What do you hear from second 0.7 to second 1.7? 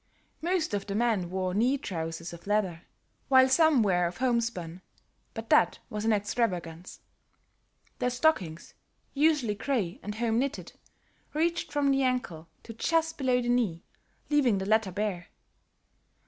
of the men wore